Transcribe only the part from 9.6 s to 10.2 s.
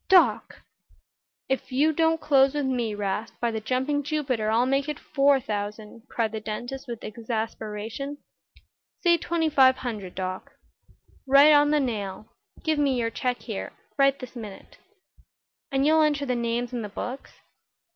hundred,